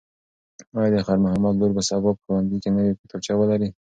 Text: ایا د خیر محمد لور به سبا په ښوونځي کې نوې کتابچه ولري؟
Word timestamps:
ایا 0.75 0.89
د 0.93 0.95
خیر 1.07 1.19
محمد 1.25 1.53
لور 1.59 1.71
به 1.77 1.81
سبا 1.89 2.11
په 2.17 2.21
ښوونځي 2.25 2.57
کې 2.63 2.69
نوې 2.75 2.91
کتابچه 3.01 3.33
ولري؟ 3.37 3.69